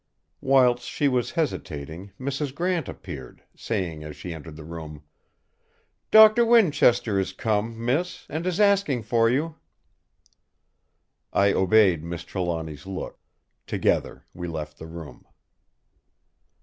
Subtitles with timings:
[0.41, 2.55] Whilst she was hesitating, Mrs.
[2.55, 5.03] Grant appeared, saying as she entered the room:
[6.09, 9.57] "Doctor Winchester is come, miss, and is asking for you."
[11.31, 13.19] I obeyed Miss Trelawny's look;
[13.67, 15.23] together we left the room.